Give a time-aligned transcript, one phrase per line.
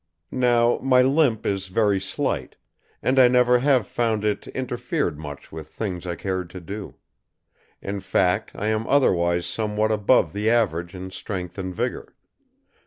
[0.31, 2.55] Now, my limp is very slight,
[3.03, 6.95] and I never have found it interfered much with things I cared to do.
[7.83, 12.15] In fact, I am otherwise somewhat above the average in strength and vigor.